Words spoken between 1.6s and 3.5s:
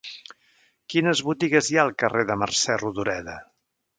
hi ha al carrer de Mercè Rodoreda?